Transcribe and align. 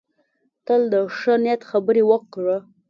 تل 0.65 0.81
د 0.93 0.95
ښه 1.17 1.33
نیت 1.43 1.61
خبرې 1.69 2.03
وکړه. 2.09 2.57